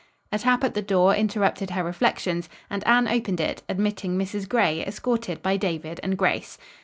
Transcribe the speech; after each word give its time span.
A 0.31 0.39
tap 0.39 0.63
at 0.63 0.73
the 0.73 0.81
door 0.81 1.13
interrupted 1.13 1.69
her 1.69 1.83
reflections, 1.83 2.49
and 2.71 2.83
Anne 2.87 3.07
opened 3.07 3.39
it, 3.39 3.61
admitting 3.69 4.17
Mrs. 4.17 4.49
Gray 4.49 4.83
escorted 4.83 5.43
by 5.43 5.57
David 5.57 5.99
and 6.01 6.17
Grace. 6.17 6.57